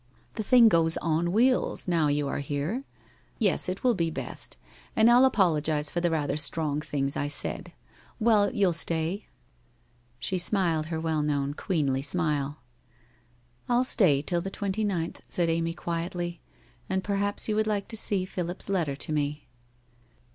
The 0.33 0.41
thing 0.41 0.67
goes 0.67 0.97
on 0.97 1.31
wheels 1.31 1.87
now 1.87 2.07
you 2.07 2.27
are 2.27 2.39
here. 2.39 2.85
Yes, 3.37 3.69
it 3.69 3.83
will 3.83 3.93
be 3.93 4.09
best. 4.09 4.57
And 4.95 5.11
I'll 5.11 5.25
apologize 5.25 5.91
for 5.91 6.01
the 6.01 6.09
rather 6.09 6.37
strong 6.37 6.81
things 6.81 7.15
I 7.15 7.27
said. 7.27 7.71
Well, 8.19 8.51
you'll 8.51 8.73
stay?' 8.73 9.27
She 10.19 10.39
smiled 10.39 10.87
her 10.87 10.99
well 10.99 11.21
known 11.21 11.53
queenly 11.53 12.01
smile. 12.01 12.61
* 13.13 13.69
I'll 13.69 13.85
stay 13.85 14.23
till 14.23 14.41
the 14.41 14.49
twenty 14.49 14.83
ninth,' 14.83 15.21
said 15.27 15.49
Amy 15.49 15.75
quietly, 15.75 16.41
* 16.65 16.89
and 16.89 17.03
perhaps 17.03 17.47
you 17.47 17.55
would 17.55 17.67
like 17.67 17.87
to 17.89 17.95
see 17.95 18.25
Philip's 18.25 18.69
letter 18.69 18.95
to 18.95 19.11
me.' 19.11 19.45